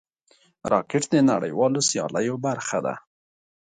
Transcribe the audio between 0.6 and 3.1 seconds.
راکټ د نړیوالو سیالیو برخه ده